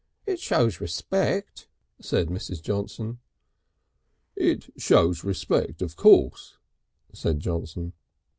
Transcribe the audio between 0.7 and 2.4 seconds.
respect," said